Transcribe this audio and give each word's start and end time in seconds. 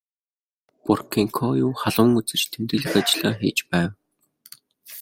Боркенкою 0.85 1.67
халуун 1.81 2.13
үзэж 2.19 2.41
тэмдэглэх 2.51 2.93
ажлаа 3.01 3.33
хийж 3.39 3.59
байв. 3.69 3.91